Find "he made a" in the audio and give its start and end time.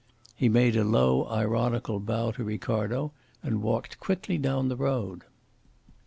0.35-0.83